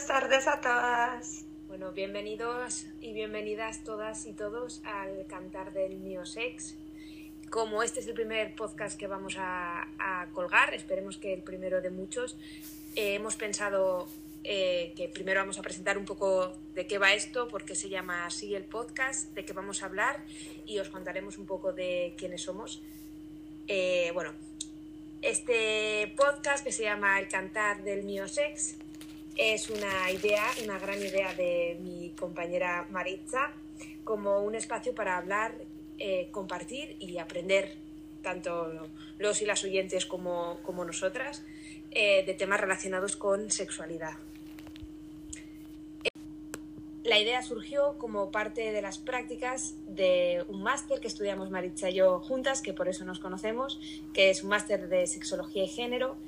[0.00, 1.44] buenas tardes a todas.
[1.68, 6.74] Bueno, bienvenidos y bienvenidas todas y todos al Cantar del Sex.
[7.50, 9.86] Como este es el primer podcast que vamos a,
[10.32, 12.38] colgar, esperemos que el primero de muchos,
[12.96, 14.08] eh, hemos pensado
[14.42, 17.90] eh, que primero vamos a presentar un poco de qué va esto, por qué se
[17.90, 20.24] llama así el podcast, de qué vamos a hablar
[20.64, 22.80] y os contaremos un poco de quiénes somos.
[23.68, 24.32] Eh, bueno,
[25.20, 28.76] este podcast que se llama El Cantar del Sex
[29.40, 33.50] es una idea, una gran idea de mi compañera Maritza,
[34.04, 35.54] como un espacio para hablar,
[35.98, 37.74] eh, compartir y aprender,
[38.22, 38.86] tanto
[39.18, 41.42] los y las oyentes como, nosotras,
[41.90, 44.12] eh, de temas relacionados con sexualidad.
[47.02, 51.94] La idea surgió como parte de las prácticas de un máster que estudiamos Maritza y
[51.94, 53.80] yo juntas, que por eso nos conocemos,
[54.12, 56.18] que es un máster de sexología y género,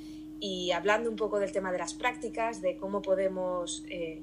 [0.44, 4.20] y hablando un poco del tema de las prácticas, de cómo podemos eh,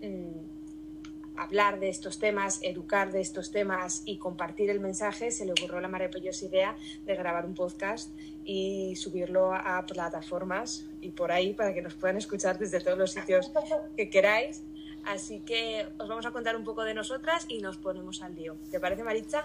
[0.00, 5.52] mm, hablar de estos temas, educar de estos temas y compartir el mensaje, se le
[5.52, 8.10] ocurrió la maravillosa idea de grabar un podcast
[8.46, 13.12] y subirlo a plataformas y por ahí para que nos puedan escuchar desde todos los
[13.12, 13.52] sitios
[13.98, 14.62] que queráis.
[15.04, 18.56] Así que os vamos a contar un poco de nosotras y nos ponemos al lío.
[18.70, 19.44] ¿Te parece, Maritza?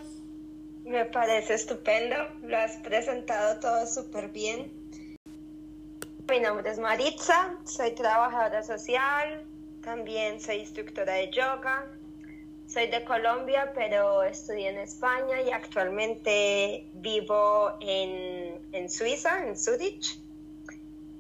[0.86, 2.16] Me parece estupendo.
[2.44, 4.85] Lo has presentado todo súper bien.
[6.28, 9.46] Mi nombre es Maritza, soy trabajadora social,
[9.84, 11.86] también soy instructora de yoga.
[12.68, 20.18] Soy de Colombia, pero estudié en España y actualmente vivo en, en Suiza, en Zurich.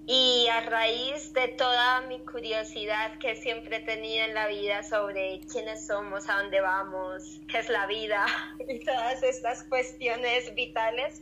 [0.07, 5.41] Y a raíz de toda mi curiosidad que siempre he tenido en la vida sobre
[5.51, 8.25] quiénes somos, a dónde vamos, qué es la vida
[8.67, 11.21] y todas estas cuestiones vitales,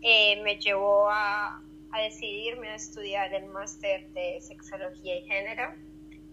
[0.00, 1.60] eh, me llevó a,
[1.92, 5.74] a decidirme a estudiar el máster de sexología y género.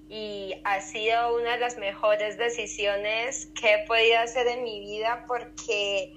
[0.09, 5.25] Y ha sido una de las mejores decisiones que he podido hacer en mi vida
[5.27, 6.13] porque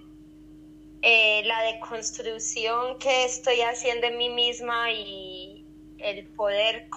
[1.03, 5.65] eh, la deconstrucción que estoy haciendo en mí misma y
[5.99, 6.89] el poder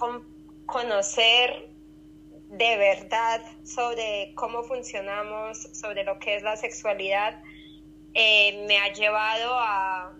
[0.66, 1.70] conocer
[2.48, 7.40] de verdad sobre cómo funcionamos, sobre lo que es la sexualidad,
[8.14, 10.12] eh, me ha llevado a,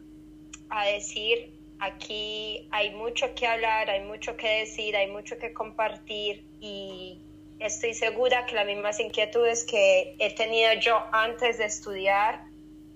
[0.68, 6.44] a decir Aquí hay mucho que hablar, hay mucho que decir, hay mucho que compartir
[6.60, 7.18] y
[7.58, 12.44] estoy segura que las mismas inquietudes que he tenido yo antes de estudiar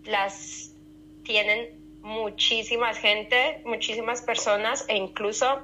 [0.04, 0.74] las
[1.22, 1.68] tienen
[2.02, 5.62] muchísima gente, muchísimas personas e incluso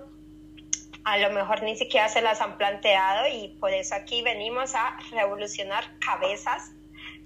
[1.04, 4.98] a lo mejor ni siquiera se las han planteado y por eso aquí venimos a
[5.10, 6.72] revolucionar cabezas,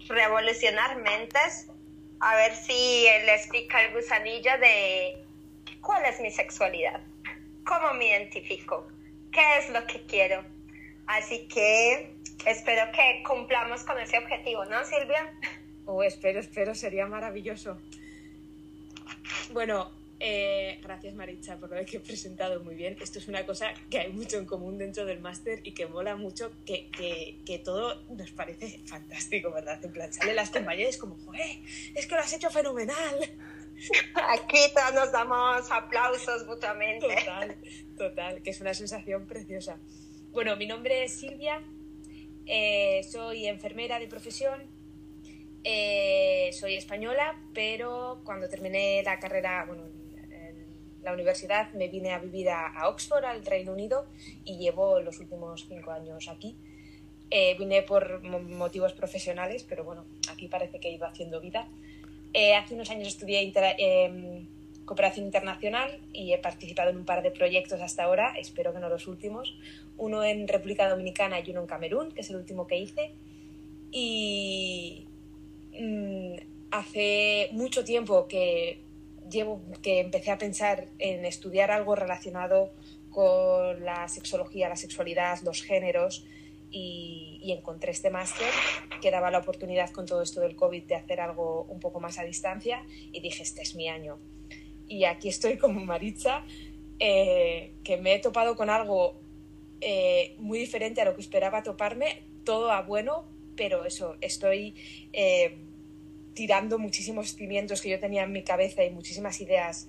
[0.09, 1.69] revolucionar mentes,
[2.19, 5.24] a ver si les pica el gusanillo de
[5.85, 7.01] cuál es mi sexualidad,
[7.65, 8.89] cómo me identifico,
[9.31, 10.43] qué es lo que quiero.
[11.07, 12.15] Así que
[12.47, 15.33] espero que cumplamos con ese objetivo, ¿no, Silvia?
[15.85, 17.79] Oh, espero, espero, sería maravilloso.
[19.53, 22.97] Bueno, eh, gracias Maritza por lo que he presentado muy bien.
[23.03, 26.17] Esto es una cosa que hay mucho en común dentro del máster y que mola
[26.17, 29.85] mucho, que, que, que, todo nos parece fantástico, ¿verdad?
[29.85, 31.59] En plan, salen las compañeras como, joder,
[31.95, 32.97] es que lo has hecho fenomenal.
[34.31, 37.07] Aquí todos nos damos aplausos mutuamente.
[37.07, 37.57] Total,
[37.97, 39.79] total, que es una sensación preciosa.
[40.31, 41.63] Bueno, mi nombre es Silvia,
[42.47, 44.63] eh, soy enfermera de profesión,
[45.63, 50.67] eh, soy española, pero cuando terminé la carrera, bueno, en
[51.03, 54.07] la universidad me vine a vivir a, Oxford, al Reino Unido,
[54.45, 56.57] y llevo los últimos cinco años aquí.
[57.31, 61.69] Eh, vine por motivos profesionales, pero bueno, aquí parece que iba haciendo vida.
[62.35, 64.49] Eh, hace unos años estudié em,
[64.85, 68.89] cooperación internacional y he participado en un par de proyectos hasta ahora, espero que no
[68.89, 69.57] los últimos,
[69.97, 73.13] uno en República Dominicana y uno en Camerún, que es el último que hice.
[73.93, 75.07] Y
[75.81, 76.35] mm,
[76.73, 78.81] hace mucho tiempo que
[79.31, 82.73] llevo que empecé a pensar en estudiar algo relacionado
[83.11, 86.27] con la sexología, la sexualidad, los géneros
[86.75, 88.49] y, encontré este máster
[89.01, 92.19] que daba la oportunidad con todo esto del COVID de hacer algo un poco más
[92.19, 94.19] a distancia y dije, este es mi año.
[94.89, 96.45] Y aquí estoy como Maritza,
[96.99, 99.15] eh, que me he topado con algo
[99.81, 103.25] eh, muy diferente a lo que esperaba toparme, todo a bueno,
[103.57, 104.75] pero eso, estoy
[105.13, 105.57] eh,
[106.35, 109.87] tirando muchísimos cimientos que yo tenía en mi cabeza y muchísimas ideas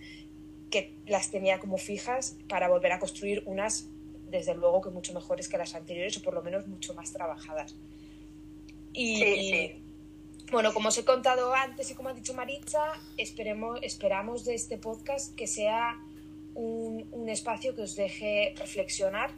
[0.69, 3.89] que las tenía como fijas para volver a construir unas
[4.35, 7.75] desde luego que mucho mejores que las anteriores o por lo menos mucho más trabajadas.
[8.93, 9.71] Y,
[10.51, 14.77] bueno, como os he contado antes y como ha dicho Maritza, esperemos, esperamos de este
[14.77, 15.99] podcast que sea
[16.53, 19.31] un, un espacio que os deje reflexionar,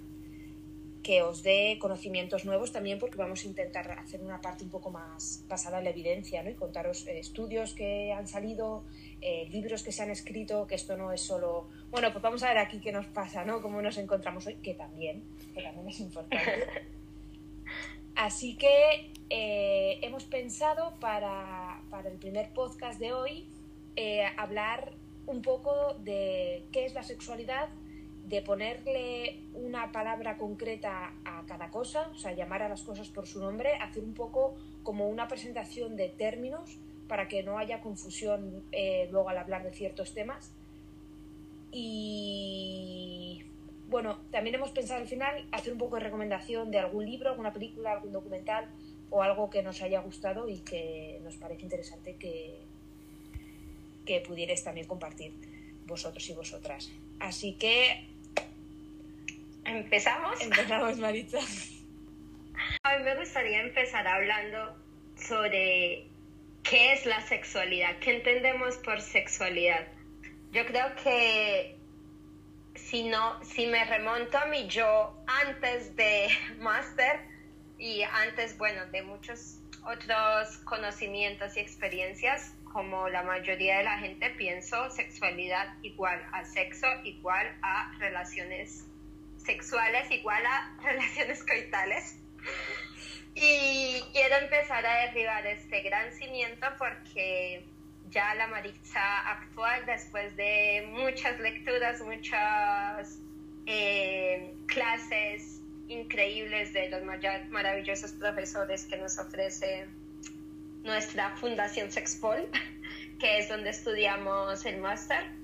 [1.08, 4.92] que os dé conocimientos nuevos también porque vamos a intentar hacer una parte un poco
[4.92, 6.50] más basada en la evidencia ¿no?
[6.50, 8.84] y contaros eh, estudios que han salido,
[9.22, 12.50] eh, libros que se han escrito, que esto no es solo, bueno, pues vamos a
[12.50, 13.62] ver aquí qué nos pasa, ¿no?
[13.62, 15.24] Cómo nos encontramos hoy, que también,
[15.54, 16.68] que también es importante.
[18.16, 23.48] Así que eh, hemos pensado para, para, el primer podcast de hoy
[24.38, 24.94] hablar
[25.26, 27.70] un poco de qué es la sexualidad
[28.28, 33.26] de ponerle una palabra concreta a cada cosa, o sea, llamar a las cosas por
[33.26, 38.66] su nombre, hacer un poco como una presentación de términos para que no haya confusión
[38.74, 40.52] eh, luego al hablar de ciertos temas.
[41.80, 43.44] Y
[43.88, 47.54] bueno, también hemos pensado al final hacer un poco de recomendación de algún libro, alguna
[47.54, 48.68] película, algún documental
[49.12, 52.58] o algo que nos haya gustado y que nos parece interesante que,
[54.08, 55.34] que pudierais también compartir
[55.86, 56.92] vosotros y vosotras.
[57.20, 58.08] Así que
[59.64, 60.42] ¿Empezamos?
[60.42, 61.40] Empezamos, Maritza.
[62.82, 64.76] A mí me gustaría empezar hablando
[65.16, 66.08] sobre
[66.64, 69.88] qué es la sexualidad, qué entendemos por sexualidad.
[70.58, 71.78] Yo creo que
[72.74, 77.20] si no, si me remonto a mi yo antes de máster
[77.78, 84.32] y antes, bueno, de muchos otros conocimientos y experiencias, como la mayoría de la gente
[84.32, 88.88] pienso sexualidad igual a sexo, igual a relaciones
[89.38, 92.18] sexuales igual a relaciones coitales.
[93.36, 97.77] Y quiero empezar a derribar este gran cimiento porque
[98.12, 103.20] ya la Maritza actual, después de muchas lecturas, muchas
[103.66, 107.04] eh, clases increíbles de los
[107.50, 109.86] maravillosos profesores que nos ofrece
[110.84, 112.48] nuestra Fundación Sexpol,
[113.20, 115.37] que es donde estudiamos el máster,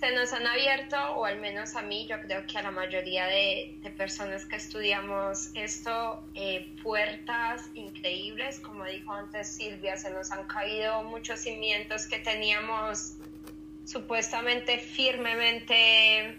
[0.00, 3.26] se nos han abierto, o al menos a mí, yo creo que a la mayoría
[3.26, 10.46] de, personas que estudiamos esto, eh, puertas increíbles, como dijo antes Silvia, se nos han
[10.46, 13.16] caído muchos cimientos que teníamos
[13.84, 16.38] supuestamente firmemente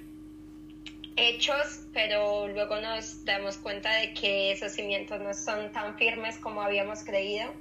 [1.16, 6.64] hechos, pero luego nos damos cuenta de que esos cimientos no son tan firmes como
[6.64, 7.54] habíamos creído.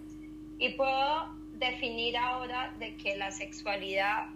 [0.58, 4.28] Y puedo definir ahora de que la sexualidad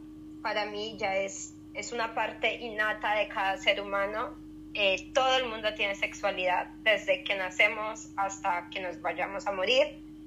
[0.43, 4.37] para mí ya es es una parte innata de cada ser humano.
[4.75, 9.87] Eh, todo el mundo tiene sexualidad desde que nacemos hasta que nos vayamos a morir,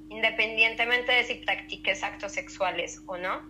[0.10, 3.42] independientemente de si practiques actos sexuales o no.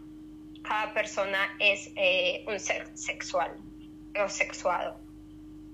[0.63, 3.55] Cada persona es eh, un ser sexual
[4.23, 4.99] o sexuado.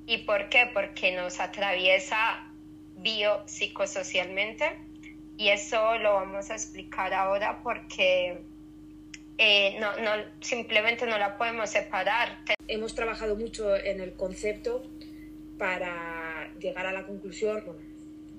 [0.05, 0.69] ¿Y por qué?
[0.73, 2.51] Porque nos atraviesa
[2.97, 4.79] biopsicosocialmente
[5.37, 8.43] y eso lo vamos a explicar ahora porque
[9.37, 12.43] eh, no, no, simplemente no la podemos separar.
[12.67, 14.83] Hemos trabajado mucho en el concepto
[15.57, 17.63] para llegar a la conclusión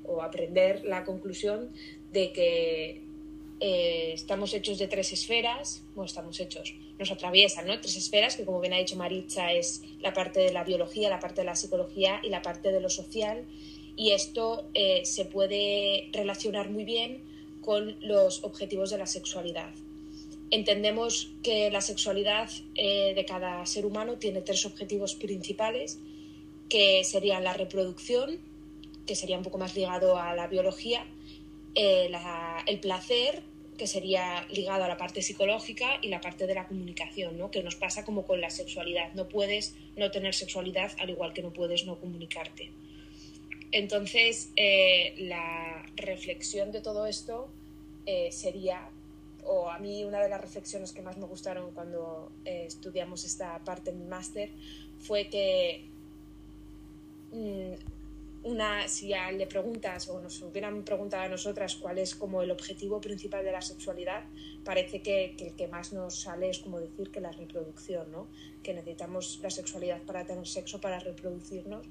[0.05, 1.71] o aprender la conclusión
[2.13, 3.03] de que
[3.61, 7.81] eh, estamos hechos de tres esferas, bueno, estamos hechos, nos atraviesan, ¿no?
[7.81, 11.21] Tres esferas que, como bien ha dicho Maritza, es la parte de la biología, la
[11.21, 13.45] parte de la psicología y la parte de lo social.
[13.97, 17.23] Y esto eh, se puede relacionar muy bien
[17.63, 19.71] con los objetivos de la sexualidad.
[20.51, 25.99] Entendemos que la sexualidad eh, de cada ser humano tiene tres objetivos principales,
[26.69, 28.39] que serían la reproducción,
[29.07, 31.07] que sería un poco más ligado a la biología,
[31.75, 32.11] eh,
[32.67, 33.43] el placer,
[33.79, 37.51] que sería ligado a la parte psicológica, y la parte de la comunicación, ¿no?
[37.51, 39.13] que nos pasa como con la sexualidad.
[39.15, 42.71] No puedes no tener sexualidad al igual que no puedes no comunicarte.
[43.73, 47.49] Entonces, eh, la reflexión de todo esto
[48.31, 48.91] sería
[49.47, 53.59] o a mí una de las reflexiones que más me gustaron cuando eh, estudiamos esta
[53.65, 54.51] parte en mi máster
[54.99, 55.85] fue que
[57.33, 57.73] mm,
[58.45, 63.01] una, si le preguntas o nos hubieran preguntado a nosotras cuál es como el objetivo
[63.01, 64.25] principal de la sexualidad,
[64.65, 68.27] parece que, que, el que más nos sale es como decir que la reproducción, ¿no?
[68.63, 71.87] que necesitamos la sexualidad para tener sexo, para reproducirnos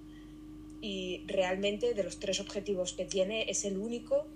[0.80, 4.28] y realmente de los tres objetivos que tiene es el único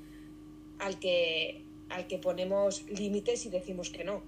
[0.79, 4.23] al que al que ponemos límites y decimos que no.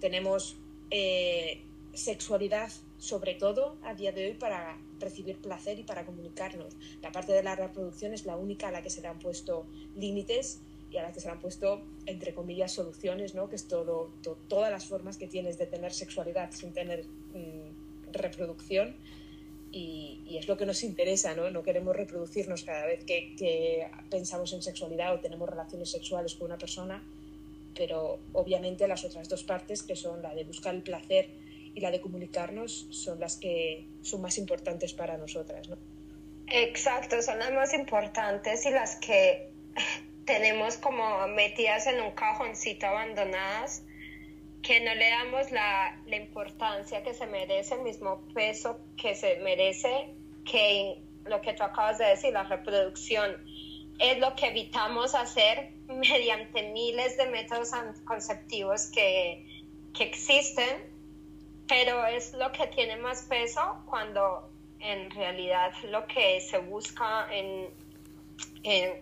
[0.00, 0.56] Tenemos
[0.90, 6.74] eh, sexualidad sobre todo a día de hoy para recibir placer y para comunicarnos.
[7.02, 9.66] La parte de la reproducción es la única a la que se le han puesto
[9.94, 13.48] límites y a la que se le han puesto, entre comillas, soluciones, ¿no?
[13.48, 14.10] que es todo,
[14.48, 17.04] todas las formas que tienes de tener sexualidad sin tener
[17.34, 18.96] mm, reproducción
[19.74, 21.50] y, es lo que nos interesa, ¿no?
[21.50, 26.58] No queremos reproducirnos cada vez que, pensamos en sexualidad o tenemos relaciones sexuales con una
[26.58, 27.02] persona,
[27.76, 31.28] pero obviamente las otras dos partes, que son la de buscar el placer
[31.74, 35.76] y la de comunicarnos, son las que son más importantes para nosotras, ¿no?
[36.46, 39.50] Exacto, son las más importantes y las que
[40.24, 43.82] tenemos como metidas en un cajoncito abandonadas,
[44.64, 49.36] que no le damos la, la importancia que se merece, el mismo peso que se
[49.40, 50.14] merece,
[50.50, 53.32] que lo que tú acabas de decir, la reproducción,
[53.98, 60.92] es lo que evitamos hacer mediante miles de métodos anticonceptivos que, que existen,
[61.68, 67.68] pero es lo que tiene más peso cuando en realidad lo que se busca en,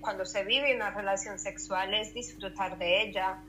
[0.01, 3.43] cuando se vive una relación sexual es disfrutar de ella,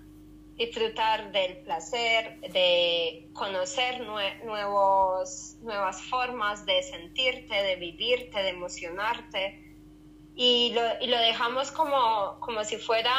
[0.57, 9.59] disfrutar del placer, de conocer nuevos, nuevas formas de sentirte, de vivirte, de emocionarte.
[10.35, 13.11] Y lo, y lo dejamos como, como si fuera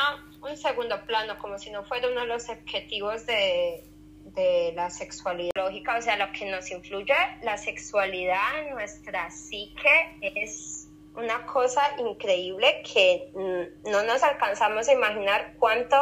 [0.42, 3.84] un segundo plano, como si no fuera uno de los objetivos de,
[4.24, 10.88] de la sexualidad lógica, o sea, lo que nos influye, la sexualidad nuestra psique es
[11.16, 15.96] una cosa increíble que no nos alcanzamos a imaginar cuánto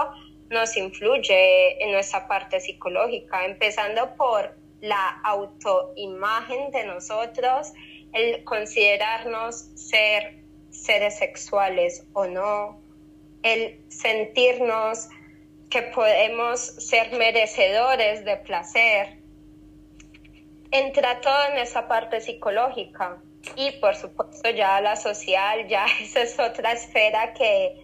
[0.53, 7.73] nos influye en nuestra parte psicológica, empezando por la autoimagen de nosotros,
[8.13, 12.81] el considerarnos ser seres sexuales o no,
[13.43, 15.09] el sentirnos
[15.71, 19.19] que podemos ser merecedores de placer.
[20.71, 23.23] Entra todo en esa parte psicológica
[23.57, 27.82] y por supuesto ya la social, ya esa es otra esfera que,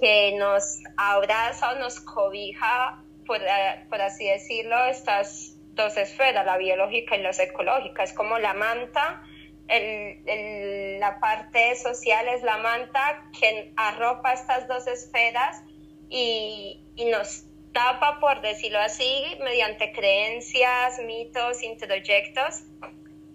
[0.00, 3.40] que nos abraza o nos cobija, por,
[3.88, 8.02] por así decirlo, estas dos esferas, la biológica y la psicológica.
[8.02, 9.22] Es como la manta,
[9.68, 15.62] el, la parte social es la manta que arropa estas dos esferas
[16.08, 22.64] y, y nos tapa, por decirlo así, mediante creencias, mitos, introyectos,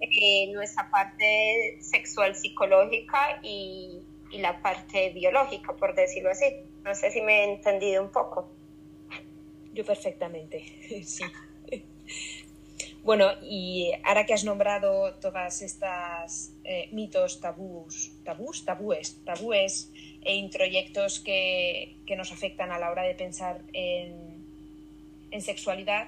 [0.01, 4.01] eh, nuestra parte sexual psicológica y,
[4.33, 6.45] y, la parte biológica, por decirlo así.
[6.83, 8.49] No sé si me he entendido un poco.
[9.73, 10.63] Yo perfectamente,
[11.03, 11.23] sí.
[13.03, 19.91] Bueno, y ahora que has nombrado todas estas eh, mitos, tabús, tabús, tabúes, tabúes
[20.23, 24.45] e introyectos que, que, nos afectan a la hora de pensar en,
[25.31, 26.07] en sexualidad,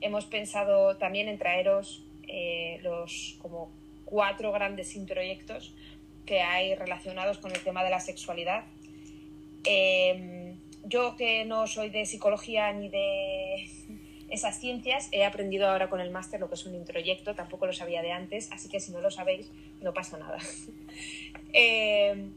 [0.00, 3.70] hemos pensado también en traeros eh, los como
[4.04, 5.74] cuatro grandes introyectos
[6.26, 8.64] que hay relacionados con el tema de la sexualidad.
[9.64, 10.54] Eh,
[10.84, 13.68] yo que no soy de psicología ni de
[14.28, 17.72] esas ciencias, he aprendido ahora con el máster lo que es un introyecto, tampoco lo
[17.72, 20.38] sabía de antes, así que si no lo sabéis, no pasa nada.
[21.52, 22.28] eh,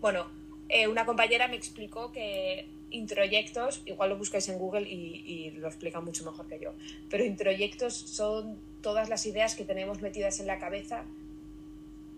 [0.00, 0.26] bueno,
[0.68, 5.66] eh, una compañera me explicó que introyectos, igual lo buscáis en Google y, y, lo
[5.66, 6.74] explica mucho mejor que yo,
[7.08, 11.04] pero introyectos son todas las ideas que tenemos metidas en la cabeza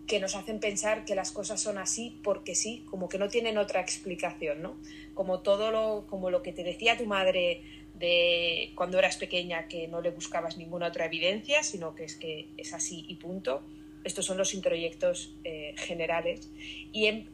[0.07, 3.59] que nos hacen pensar que las cosas son así porque sí, como que no tienen
[3.59, 4.77] otra explicación, ¿no?
[5.15, 7.63] Como todo lo, como lo que te decía tu madre
[7.95, 12.49] de cuando eras pequeña que no le buscabas ninguna otra evidencia, sino que es que
[12.57, 13.63] es así y punto.
[14.03, 16.51] Estos son los introyectos eh, generales.
[16.93, 17.31] Y en,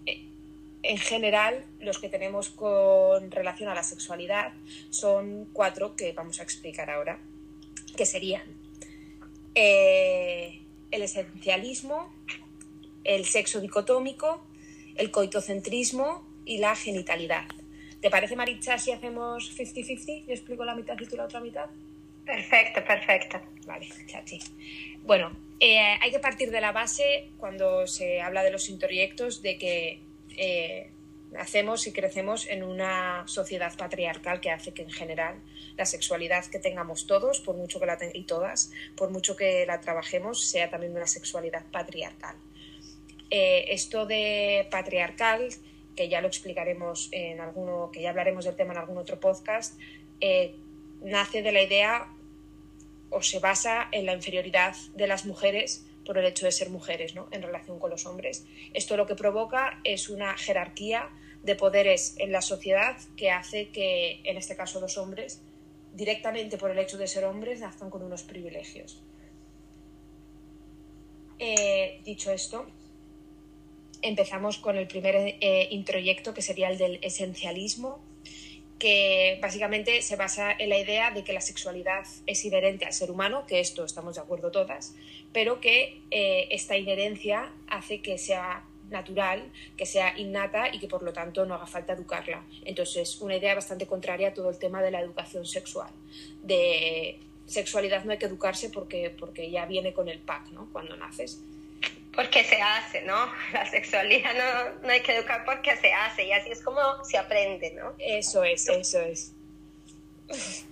[0.83, 4.53] en general, los que tenemos con relación a la sexualidad
[4.91, 7.19] son cuatro que vamos a explicar ahora,
[7.97, 8.43] que serían
[9.55, 10.61] eh,
[10.91, 12.13] el esencialismo,
[13.15, 14.41] el sexo dicotómico,
[14.95, 17.45] el coitocentrismo y la genitalidad.
[18.01, 20.27] ¿Te parece, Maritza, si hacemos 50-50?
[20.27, 21.67] Yo explico la mitad y tú la otra mitad.
[22.25, 23.41] Perfecto, perfecto.
[23.67, 24.39] Vale, chachi.
[25.03, 29.59] Bueno, eh, hay que partir de la base cuando se habla de los introyectos de
[29.59, 30.01] que
[30.37, 30.91] eh,
[31.33, 35.41] nacemos y crecemos en una sociedad patriarcal que hace que en general
[35.77, 39.81] la sexualidad que tengamos todos, por mucho que la y todas, por mucho que la
[39.81, 42.37] trabajemos, sea también una sexualidad patriarcal.
[43.31, 45.49] Eh, esto de patriarcal
[45.97, 49.79] que ya lo explicaremos en alguno, que ya hablaremos del tema en algún otro podcast,
[50.21, 50.55] eh,
[51.03, 52.09] nace de la idea
[53.11, 57.15] o se basa en la inferioridad de las mujeres por el hecho de ser mujeres
[57.15, 57.29] ¿no?
[57.31, 58.47] en relación con los hombres.
[58.73, 61.11] Esto lo que provoca es una jerarquía
[61.43, 65.41] de poderes en la sociedad que hace que, en este caso, los hombres,
[65.95, 69.03] directamente por el hecho de ser hombres, nazcan con unos privilegios.
[71.39, 72.67] Eh, dicho esto,
[74.03, 78.01] empezamos con el primer eh, introyecto, que sería el del esencialismo,
[78.79, 83.11] que básicamente se basa en la idea de que la sexualidad es inherente al ser
[83.11, 84.95] humano, que esto estamos de acuerdo todas,
[85.33, 91.03] pero que eh, esta inherencia hace que sea natural, que sea innata y que por
[91.03, 92.45] lo tanto no haga falta educarla.
[92.65, 95.91] Entonces, una idea bastante contraria a todo el tema de la educación sexual.
[96.43, 100.69] De sexualidad no hay que educarse porque, porque ya viene con el pack, ¿no?
[100.73, 101.43] Cuando naces.
[102.15, 103.31] Porque se hace, ¿no?
[103.53, 107.19] La sexualidad no, no hay que educar porque se hace y así es como se
[107.19, 107.95] aprende, ¿no?
[107.99, 109.33] Eso es, eso es.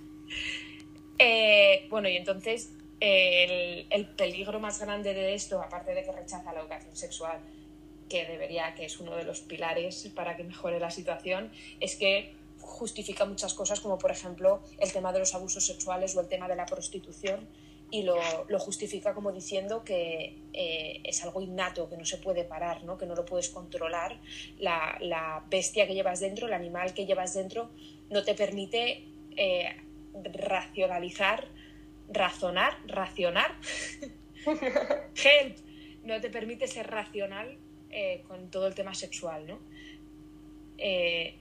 [1.21, 2.69] Eh, bueno, y entonces
[3.01, 7.41] el, el, peligro más grande de esto, aparte de que rechaza la educación sexual,
[8.07, 12.33] que debería, que es uno de los pilares para que mejore la situación, es que
[12.61, 16.47] justifica muchas cosas, como por ejemplo el tema de los abusos sexuales o el tema
[16.47, 17.47] de la prostitución,
[17.91, 22.43] y lo, lo justifica como diciendo que eh, es algo innato, que no se puede
[22.43, 22.97] parar, ¿no?
[22.97, 24.19] que no lo puedes controlar.
[24.59, 27.71] La, la, bestia que llevas dentro, el animal que llevas dentro,
[28.09, 29.05] no te permite
[29.35, 29.75] eh,
[30.33, 31.47] racionalizar,
[32.09, 33.55] razonar, racionar.
[34.45, 35.57] Help,
[36.03, 37.57] no te permite ser racional
[37.89, 39.59] eh, con todo el tema sexual, ¿no?
[40.77, 41.35] Eh,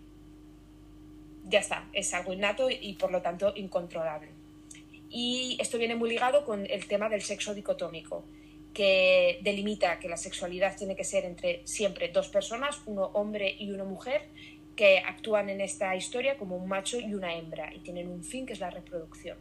[1.45, 4.38] ya está, es algo innato y por lo tanto incontrolable.
[5.11, 8.25] Y esto viene muy ligado con el tema del sexo dicotómico,
[8.75, 13.71] que delimita que la sexualidad tiene que ser entre siempre dos personas, uno hombre y
[13.71, 14.29] una mujer,
[14.77, 18.47] que actúan en esta historia como un macho y una hembra y tienen un fin
[18.47, 19.37] que es la reproducción.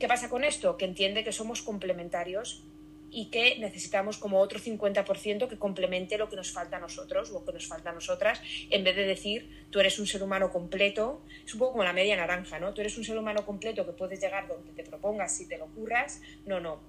[0.00, 0.76] ¿Qué pasa con esto?
[0.76, 2.64] Que entiende que somos complementarios
[3.10, 7.44] y que necesitamos como otro 50% que complemente lo que nos falta a nosotros o
[7.44, 8.40] que nos falta a nosotras,
[8.70, 11.92] en vez de decir tú eres un ser humano completo, es un poco como la
[11.92, 12.72] media naranja, ¿no?
[12.72, 15.66] Tú eres un ser humano completo que puedes llegar donde te propongas si te lo
[15.66, 16.80] curras, no, no.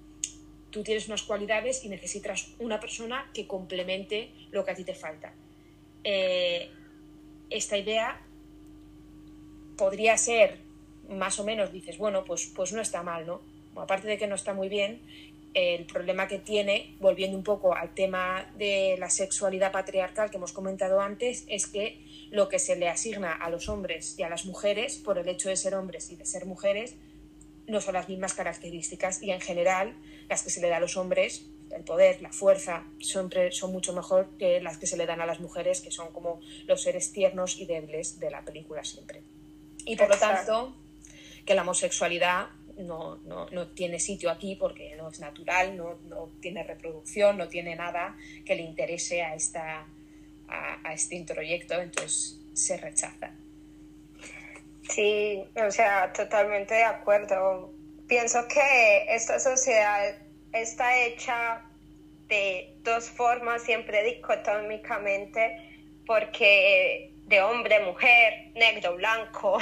[0.69, 4.93] Tú tienes unas cualidades y necesitas una persona que complemente lo que a ti te
[4.93, 5.33] falta.
[6.03, 6.69] Eh,
[7.49, 8.21] esta idea
[9.77, 10.59] podría ser
[11.09, 13.41] más o menos, dices, bueno, pues, pues no está mal, ¿no?
[13.75, 15.01] Aparte de que no está muy bien,
[15.53, 20.53] el problema que tiene, volviendo un poco al tema de la sexualidad patriarcal que hemos
[20.53, 21.99] comentado antes, es que
[22.31, 25.49] lo que se le asigna a los hombres y a las mujeres, por el hecho
[25.49, 26.95] de ser hombres y de ser mujeres,
[27.67, 29.93] no son las mismas características y en general
[30.29, 33.93] las que se le da a los hombres, el poder, la fuerza, siempre son mucho
[33.93, 37.13] mejor que las que se le dan a las mujeres, que son como los seres
[37.13, 39.23] tiernos y débiles de la película siempre.
[39.85, 40.75] Y por lo tanto,
[41.45, 42.47] que la homosexualidad
[42.81, 47.47] no, no, no, tiene sitio aquí porque no es natural, no, no, tiene reproducción, no
[47.47, 48.15] tiene nada
[48.45, 49.85] que le interese a, esta,
[50.47, 53.31] a, a este introyecto, entonces se rechaza.
[54.89, 57.71] Sí, o sea, totalmente de acuerdo.
[58.07, 60.17] Pienso que esta sociedad
[60.51, 61.63] está hecha
[62.27, 65.57] de dos formas, siempre dicotómicamente,
[66.05, 69.59] porque de hombre, mujer, negro, blanco,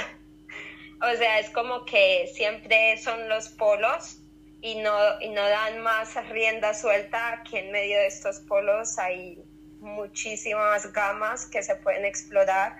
[1.02, 4.18] o sea, es como que siempre son los polos
[4.60, 9.42] y no, y no dan más rienda suelta que en medio de estos polos hay
[9.78, 12.76] muchísimas gamas que se pueden explorar,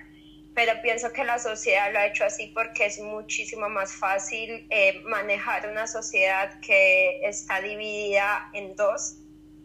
[0.54, 5.00] pero pienso que la sociedad lo ha hecho así porque es muchísimo más fácil eh,
[5.04, 9.16] manejar una sociedad que está dividida en dos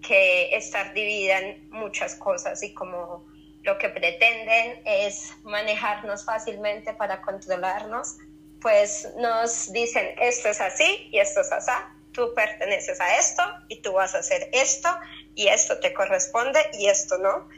[0.07, 2.61] que estar dividida en muchas cosas.
[2.63, 3.25] Y como
[3.63, 8.17] lo que pretenden es manejarnos fácilmente para controlarnos
[8.61, 11.71] pues nos dicen esto es así y esto es así,
[12.11, 14.89] tú perteneces a esto y tú vas a hacer esto
[15.35, 17.49] y esto te corresponde y esto no.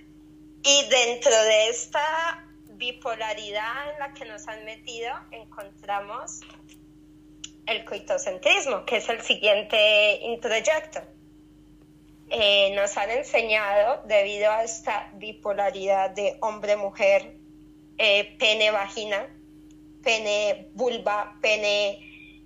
[0.64, 6.42] Y dentro de esta bipolaridad en la que nos han metido encontramos
[7.68, 11.02] el coitocentrismo, que es el siguiente introyecto.
[12.30, 17.36] Eh, nos han enseñado, debido a esta bipolaridad de hombre-mujer,
[17.98, 19.28] eh, pene-vagina,
[20.08, 22.00] pene vulva, pene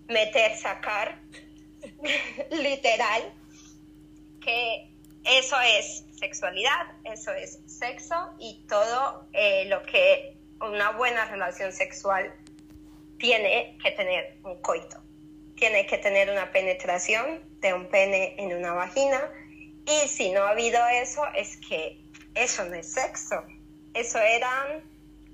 [0.07, 1.21] meter, sacar,
[2.49, 3.21] literal,
[4.43, 4.89] que
[5.23, 12.33] eso es sexualidad, eso es sexo y todo eh, lo que una buena relación sexual
[13.19, 14.97] tiene que tener un coito,
[15.55, 19.21] tiene que tener una penetración de un pene en una vagina.
[19.85, 22.01] Y si no ha habido eso es que
[22.33, 23.45] eso no es sexo,
[23.93, 24.83] eso eran,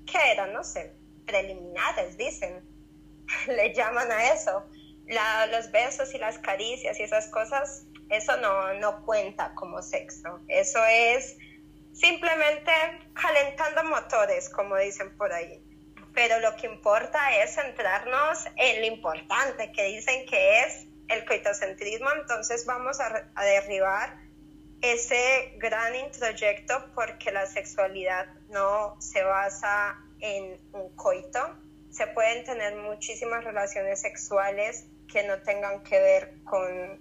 [0.04, 0.52] ¿qué eran?
[0.52, 0.97] No sé,
[1.28, 2.64] preliminares, dicen,
[3.46, 4.64] le llaman a eso.
[5.50, 10.40] Los besos y las caricias y esas cosas, eso no, no cuenta como sexo.
[10.48, 11.36] Eso es
[11.92, 12.72] simplemente
[13.14, 15.62] calentando motores, como dicen por ahí.
[16.14, 22.10] Pero lo que importa es centrarnos en lo importante que dicen que es el coitocentrismo.
[22.20, 24.18] Entonces vamos a, a derribar
[24.82, 31.38] ese gran introyecto porque la sexualidad no se basa en un coito.
[31.90, 37.00] Se pueden tener muchísimas relaciones sexuales que no tengan que ver con,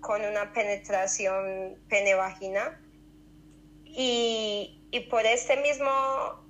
[0.00, 2.80] con una penetración pene-vagina.
[3.84, 5.90] Y, y, por este mismo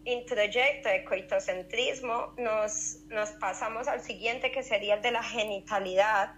[0.04, 6.34] introyecto de coitocentrismo nos, nos pasamos al siguiente que sería el de la genitalidad,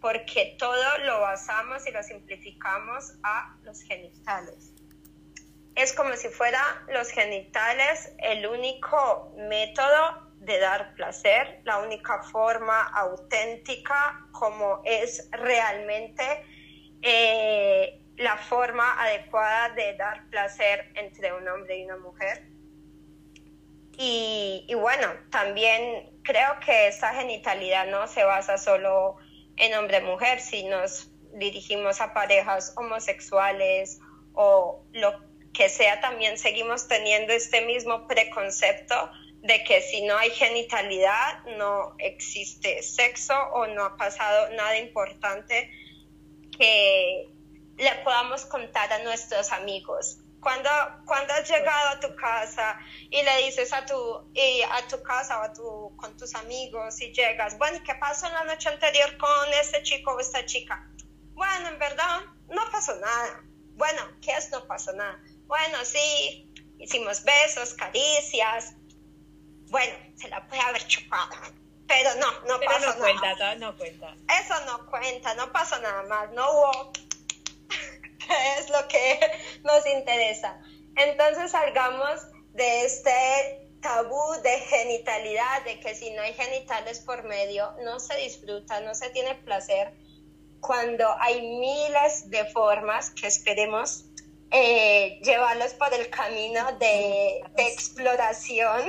[0.00, 4.71] porque todo lo basamos y lo simplificamos a los genitales.
[5.74, 12.82] Es como si fuera los genitales el único método de dar placer, la única forma
[12.94, 16.24] auténtica como es realmente
[17.00, 22.48] eh, la forma adecuada de dar placer entre un hombre y una mujer.
[23.96, 29.16] Y, bueno, también creo que esa genitalidad no se basa solo
[29.56, 34.00] en hombre-mujer, si nos dirigimos a parejas homosexuales
[34.34, 38.94] o lo que sea, también seguimos teniendo este mismo preconcepto
[39.42, 45.70] de que si no hay genitalidad no existe sexo o no ha pasado nada importante
[46.56, 47.28] que
[47.76, 50.18] le podamos contar a nuestros amigos.
[50.40, 50.70] Cuando,
[51.06, 52.78] cuando has llegado a tu casa
[53.10, 57.00] y le dices a tu, y a tu casa o a tu, con tus amigos
[57.00, 60.88] y llegas, bueno, ¿qué pasó en la noche anterior con este chico o esta chica?
[61.34, 63.44] Bueno, en verdad, no pasó nada.
[63.74, 65.20] Bueno, ¿qué es no pasó nada?
[65.52, 68.72] Bueno, sí, hicimos besos, caricias.
[69.68, 71.36] Bueno, se la puede haber chupado.
[71.86, 73.36] Pero no, no Pero pasó no nada.
[73.36, 74.16] cuenta, no cuenta.
[74.40, 76.92] Eso no cuenta, no pasó nada más, no hubo,
[78.58, 79.20] es lo que
[79.62, 80.58] nos interesa.
[80.96, 82.22] Entonces salgamos
[82.54, 88.16] de este tabú de genitalidad, de que si no hay genitales por medio, no se
[88.16, 89.92] disfruta, no se tiene placer,
[90.60, 94.06] cuando hay miles de formas que esperemos
[94.52, 98.82] eh, llevarlos por el camino de, exploración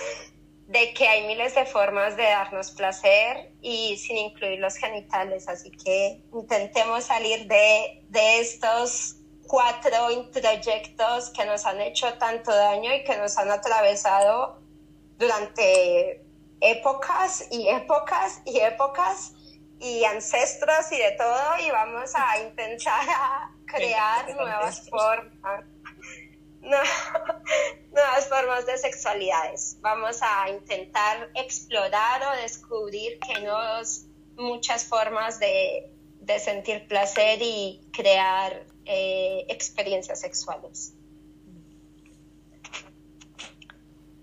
[0.66, 5.48] de que hay miles de formas de darnos placer y sin incluir los genitales.
[5.48, 9.16] Así que intentemos salir de, de estos
[9.46, 14.60] cuatro introyectos que nos han hecho tanto daño y que nos han atravesado
[15.18, 16.24] durante
[16.60, 19.34] épocas y épocas y épocas
[19.78, 25.64] y ancestros y de todo y vamos a intentar crear nuevas formas
[27.92, 29.78] nuevas formas de sexualidades.
[29.80, 37.38] Vamos a intentar explorar o descubrir que no es muchas formas de, de sentir placer
[37.40, 40.92] y crear eh, experiencias sexuales.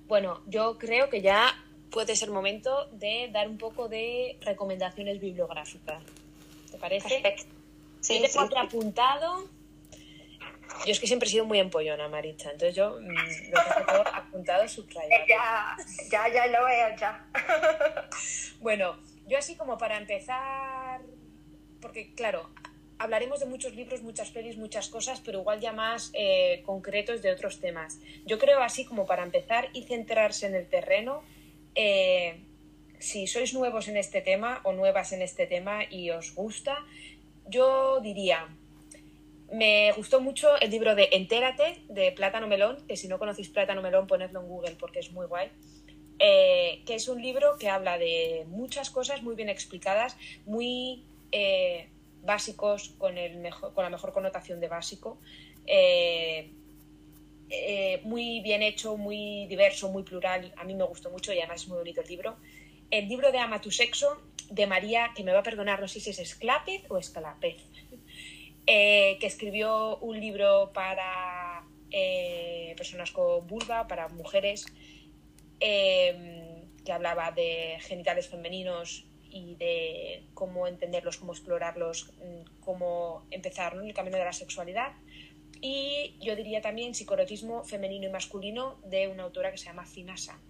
[0.07, 1.55] Bueno, yo creo que ya
[1.89, 6.03] puede ser momento de dar un poco de recomendaciones bibliográficas.
[6.71, 7.21] ¿Te parece?
[7.21, 7.62] Perfecto.
[8.03, 8.53] Sí, Sí, tengo sí.
[8.53, 9.49] aquí apuntado.
[10.85, 12.51] Yo es que siempre he sido muy empollona, Maritza.
[12.51, 15.23] Entonces yo mm, lo tengo todo apuntado, subrayado.
[15.27, 15.77] Ya,
[16.11, 17.25] ya, ya lo veo, ya.
[18.59, 21.01] Bueno, yo así como para empezar,
[21.81, 22.49] porque claro,
[22.97, 27.31] hablaremos de muchos libros, muchas pelis, muchas cosas, pero igual ya más eh, concretos de
[27.31, 27.99] otros temas.
[28.25, 31.23] Yo creo así como para empezar y centrarse en el terreno,
[31.75, 32.41] eh,
[32.99, 36.77] si sois nuevos en este tema o nuevas en este tema y os gusta,
[37.47, 38.47] yo diría,
[39.51, 43.81] me gustó mucho el libro de Entérate de Plátano Melón, que si no conocéis Plátano
[43.81, 45.51] Melón, ponedlo en Google porque es muy guay.
[46.19, 51.89] Eh, que es un libro que habla de muchas cosas muy bien explicadas, muy eh,
[52.21, 55.19] básicos, con, el mejor, con la mejor connotación de básico,
[55.65, 56.51] eh,
[58.03, 60.53] muy bien hecho, muy diverso, muy plural.
[60.57, 62.37] A mí me gustó mucho y además es muy bonito el libro.
[62.89, 65.99] El libro de Ama tu sexo, de María, que me va a perdonar, no sé
[65.99, 67.57] si es Esclápez o Escalapez,
[68.67, 74.65] eh, que escribió un libro para eh, personas con vulva, para mujeres,
[75.59, 83.75] eh, que hablaba de genitales femeninos y de cómo entenderlos, cómo explorarlos, mm, cómo empezar
[83.75, 83.83] ¿no?
[83.83, 84.93] el camino de la sexualidad.
[85.61, 90.17] Y yo diría también psicoerotismo femenino y masculino de una autora que se llama Fina
[90.17, 90.41] Sanz.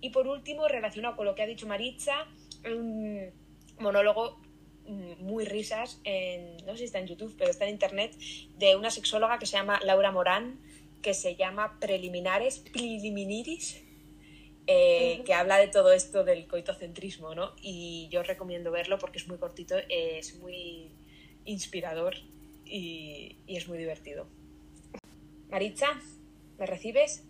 [0.00, 2.26] Y por último, relacionado con lo que ha dicho Maritza,
[2.64, 3.30] un
[3.78, 4.40] monólogo
[4.86, 8.16] mm, muy risas, en, no sé si está en YouTube, pero está en internet,
[8.58, 10.60] de una sexóloga que se llama Laura Morán,
[11.02, 13.82] que se llama Preliminares, Preliminiris,
[14.66, 17.54] eh, que habla de todo esto del coitocentrismo, ¿no?
[17.60, 20.90] Y yo recomiendo verlo porque es muy cortito, es muy
[21.44, 22.16] inspirador
[22.66, 24.26] y, y es muy divertido.
[25.48, 26.00] Maritza,
[26.58, 27.24] ¿me recibes?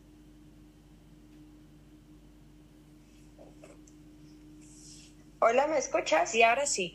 [5.42, 6.31] Hola, ¿me escuchas?
[6.31, 6.92] Sí, ahora sí.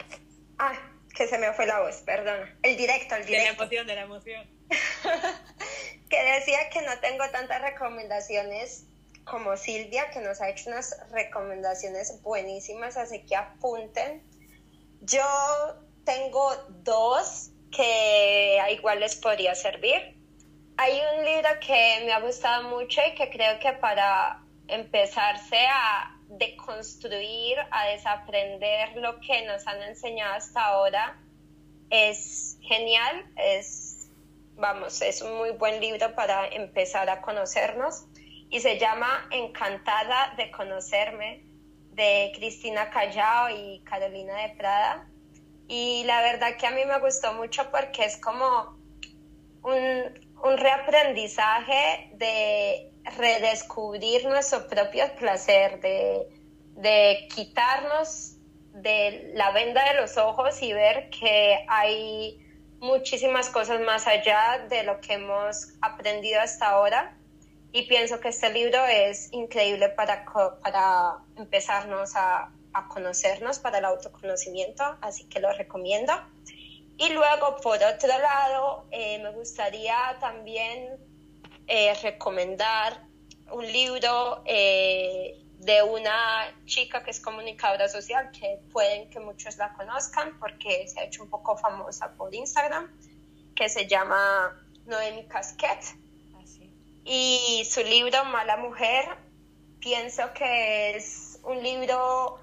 [0.60, 0.73] Ah,
[1.15, 2.55] que se me fue la voz, perdona.
[2.62, 3.63] El directo, el De la directo.
[3.63, 4.49] emoción, de la emoción.
[6.10, 8.86] que decía que no tengo tantas recomendaciones
[9.23, 14.21] como Silvia, que nos ha hecho unas recomendaciones buenísimas, así que apunten.
[15.01, 15.25] Yo
[16.03, 20.15] tengo dos que igual les podría servir.
[20.77, 26.14] Hay un libro que me ha gustado mucho y que creo que para empezarse a,
[26.29, 31.19] deconstruir, a desaprender lo que nos han enseñado hasta ahora
[31.89, 34.09] es genial, es,
[34.55, 38.05] vamos, es un muy buen libro para empezar a conocernos
[38.49, 41.43] y se llama Encantada de conocerme
[41.91, 45.07] de Cristina Callao y Carolina de Prada.
[45.67, 48.77] Y la verdad que a mí me gustó mucho porque es como
[49.63, 50.03] un,
[50.43, 58.35] un reaprendizaje de redescubrir nuestro propio placer, de, quitarnos
[58.73, 62.41] de la venda de los ojos y ver que hay
[62.79, 67.17] muchísimas cosas más allá de lo que hemos aprendido hasta ahora.
[67.71, 70.25] Y pienso que este libro es increíble para,
[70.61, 76.13] para empezarnos a, a conocernos, para el autoconocimiento, así que lo recomiendo.
[76.97, 80.97] Y luego, por otro lado, eh, me gustaría también
[81.67, 83.01] eh, recomendar
[83.51, 89.73] un libro eh, de una chica que es comunicadora social, que pueden que muchos la
[89.73, 92.91] conozcan porque se ha hecho un poco famosa por Instagram,
[93.56, 95.80] que se llama Noemi Casquet.
[96.34, 96.43] Ah,
[97.04, 99.06] y su libro Mala Mujer,
[99.80, 102.39] pienso que es un libro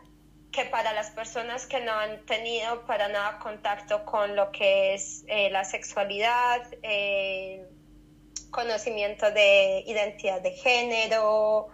[0.53, 5.25] que para las personas que no han tenido para nada contacto con lo que es
[5.27, 7.67] eh, la sexualidad, eh,
[8.53, 11.69] conocimiento de identidad de género,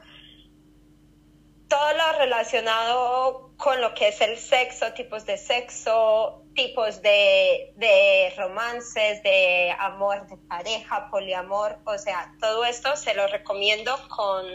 [1.69, 8.33] todo lo relacionado con lo que es el sexo, tipos de sexo, tipos de, de
[8.39, 14.47] romances, de amor de pareja, poliamor, o sea, todo esto se lo recomiendo con,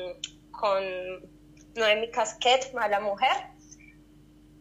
[0.50, 0.84] con
[1.76, 3.52] Noemi Casquet, Mala Mujer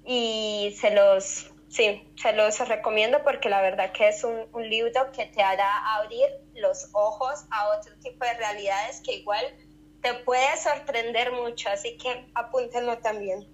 [0.04, 5.10] y se los, sí, se los recomiendo porque la verdad que es un, un libro
[5.12, 9.44] que te hará abrir los ojos a otro tipo de realidades que igual
[10.02, 13.48] te puede sorprender mucho, así que apúntenlo también.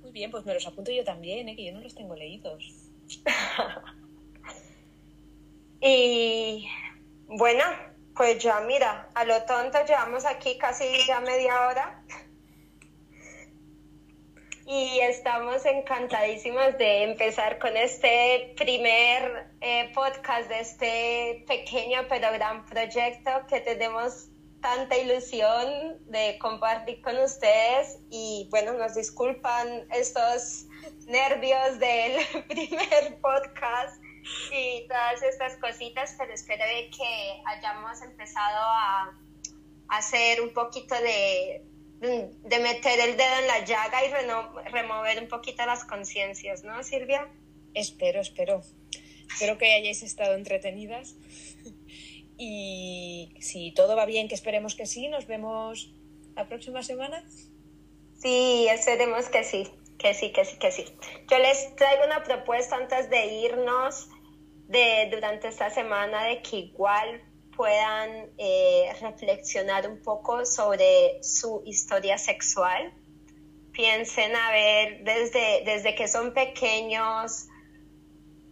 [0.00, 1.56] Muy bien, pues me los apunto yo también, ¿eh?
[1.56, 2.64] que yo no los tengo leídos.
[5.80, 6.66] y
[7.26, 7.64] bueno,
[8.14, 12.02] pues ya mira, a lo tonto llevamos aquí casi ya media hora
[14.66, 22.66] y estamos encantadísimos de empezar con este primer eh, podcast de este pequeño pero gran
[22.66, 24.28] proyecto que tenemos
[24.60, 30.66] tanta ilusión de compartir con ustedes y bueno, nos disculpan estos
[31.06, 34.02] nervios del primer podcast
[34.52, 39.16] y todas estas cositas, pero espero que hayamos empezado a
[39.90, 41.64] hacer un poquito de
[42.00, 47.28] de meter el dedo en la llaga y remover un poquito las conciencias, ¿no, Silvia?
[47.74, 48.62] Espero, espero.
[49.28, 51.14] Espero que hayáis estado entretenidas.
[52.38, 55.90] Y si todo va bien, que esperemos que sí, nos vemos
[56.34, 57.24] la próxima semana.
[58.20, 59.66] Sí, esperemos que sí,
[59.98, 60.84] que sí, que sí, que sí.
[61.30, 64.08] Yo les traigo una propuesta antes de irnos
[64.68, 67.22] de durante esta semana de que igual
[67.56, 68.65] puedan eh,
[69.10, 72.92] reflexionar un poco sobre su historia sexual.
[73.72, 77.48] Piensen a ver desde, desde que son pequeños,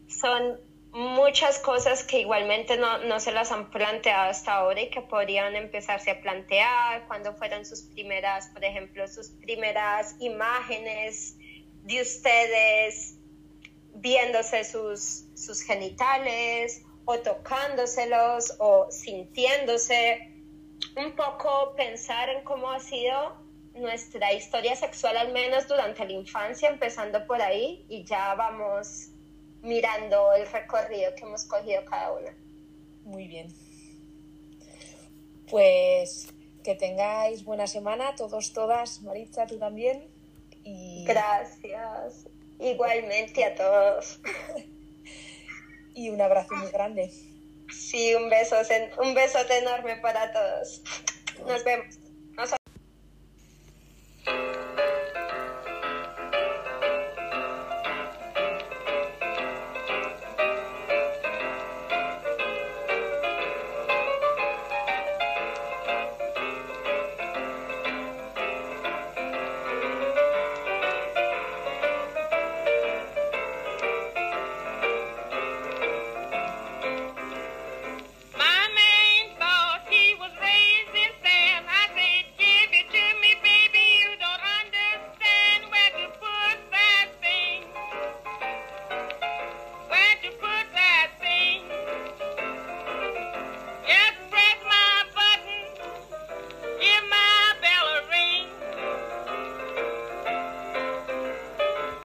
[0.09, 0.61] son
[0.93, 5.57] muchas cosas que igualmente no, no, se las han planteado hasta ahora y que podrían
[5.57, 11.37] empezarse a plantear cuando fueron sus primeras, por ejemplo, sus primeras imágenes
[11.83, 13.17] de ustedes
[13.95, 20.34] viéndose sus, sus genitales o tocándoselos o sintiéndose,
[20.97, 23.37] un poco pensar en cómo ha sido
[23.75, 29.09] nuestra historia sexual al menos durante la infancia, empezando por ahí y ya vamos
[29.63, 32.35] mirando el recorrido que hemos cogido cada una.
[33.05, 33.49] Muy bien.
[35.51, 36.29] Pues
[36.63, 40.09] que tengáis buena semana, todos, todas, Maritza, tú también.
[40.63, 41.05] Y...
[41.07, 42.27] Gracias.
[42.59, 44.21] Igualmente a todos.
[45.95, 47.11] y un abrazo muy grande.
[47.71, 48.57] Sí, un beso,
[48.99, 50.83] un besote enorme para todos.
[51.47, 52.04] Nos vemos.